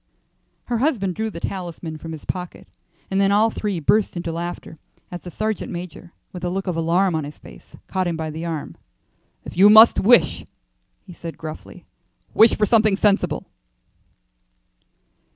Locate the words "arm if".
8.43-9.55